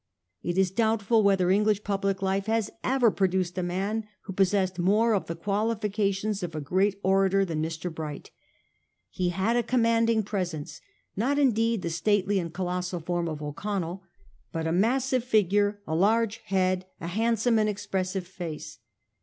It 0.41 0.57
is 0.57 0.71
doubtful 0.71 1.21
whether 1.21 1.51
English 1.51 1.83
public 1.83 2.23
life 2.23 2.47
has 2.47 2.71
ever 2.83 3.11
produced 3.11 3.55
a 3.59 3.61
man 3.61 4.07
who 4.21 4.33
possessed 4.33 4.79
more 4.79 5.13
of 5.13 5.27
the 5.27 5.35
qualifications 5.35 6.41
of 6.41 6.55
a 6.55 6.59
great 6.59 6.99
orator 7.03 7.45
than 7.45 7.61
Mr. 7.61 7.93
Bright. 7.93 8.31
He 9.11 9.29
had 9.29 9.55
a 9.55 9.61
commanding 9.61 10.23
presence; 10.23 10.81
not 11.15 11.37
indeed 11.37 11.83
the 11.83 11.91
stately 11.91 12.39
and 12.39 12.51
colossal 12.51 12.99
form 12.99 13.27
of 13.27 13.43
O'Connell, 13.43 14.01
but 14.51 14.65
a 14.65 14.71
massive 14.71 15.23
figure, 15.23 15.83
a 15.85 15.93
large 15.95 16.37
head, 16.45 16.87
a 16.99 17.05
handsome 17.05 17.59
and 17.59 17.69
expressive 17.69 18.25
face. 18.25 18.79